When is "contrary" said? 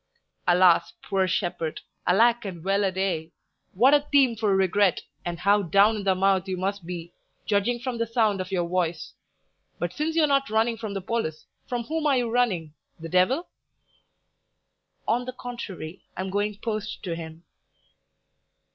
15.33-16.01